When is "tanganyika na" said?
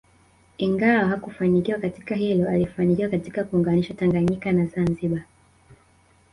3.93-4.65